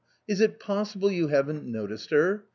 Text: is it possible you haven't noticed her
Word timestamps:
is 0.27 0.41
it 0.41 0.59
possible 0.59 1.11
you 1.11 1.27
haven't 1.27 1.63
noticed 1.63 2.09
her 2.09 2.43